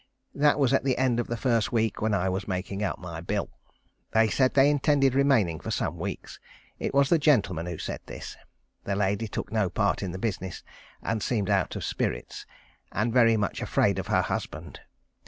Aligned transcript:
That 0.33 0.57
was 0.57 0.73
at 0.73 0.83
the 0.83 0.97
end 0.97 1.19
of 1.19 1.27
the 1.27 1.37
first 1.37 1.71
week 1.71 2.01
when 2.01 2.11
I 2.15 2.27
was 2.27 2.47
making 2.47 2.81
out 2.81 2.97
my 2.99 3.21
bill. 3.21 3.51
They 4.13 4.29
said 4.29 4.55
they 4.55 4.67
intended 4.67 5.13
remaining 5.13 5.59
for 5.59 5.69
some 5.69 5.99
weeks. 5.99 6.39
It 6.79 6.91
was 6.91 7.09
the 7.09 7.19
gentleman 7.19 7.67
who 7.67 7.77
said 7.77 7.99
this. 8.07 8.35
The 8.83 8.95
lady 8.95 9.27
took 9.27 9.51
no 9.51 9.69
part 9.69 10.01
in 10.01 10.11
the 10.11 10.17
business, 10.17 10.63
and 11.03 11.21
seemed 11.21 11.51
out 11.51 11.75
of 11.75 11.83
spirits, 11.83 12.47
and 12.91 13.13
very 13.13 13.37
much 13.37 13.61
afraid 13.61 13.99
of 13.99 14.07
her 14.07 14.23
husband. 14.23 14.79